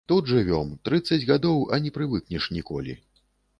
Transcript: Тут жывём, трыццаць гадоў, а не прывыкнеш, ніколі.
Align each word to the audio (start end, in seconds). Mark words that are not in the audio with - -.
Тут 0.09 0.29
жывём, 0.29 0.71
трыццаць 0.89 1.27
гадоў, 1.33 1.61
а 1.77 1.81
не 1.85 1.93
прывыкнеш, 1.99 2.51
ніколі. 2.59 2.99